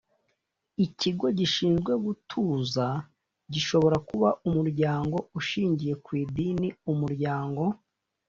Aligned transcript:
ikigo 0.85 1.27
gishinzwe 1.37 1.91
gutuza 2.05 2.85
gishobora 3.53 3.97
kuba 4.07 4.29
umuryango 4.47 5.17
ushingiye 5.39 5.93
kw 6.03 6.09
idini 6.21 6.67
umuryango 6.91 7.63